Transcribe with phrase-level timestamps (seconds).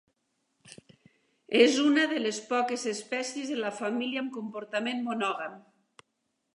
[1.59, 5.63] És una de les poques espècies de la família amb comportament monògam.